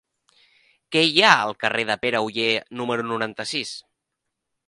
[0.95, 2.49] Què hi ha al carrer de Pere Oller
[2.81, 3.75] número noranta-sis?